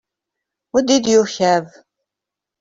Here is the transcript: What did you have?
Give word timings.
What 0.71 0.87
did 0.87 1.05
you 1.05 1.25
have? 1.37 1.67